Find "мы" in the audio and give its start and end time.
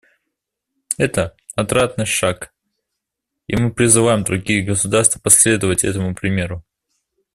3.55-3.71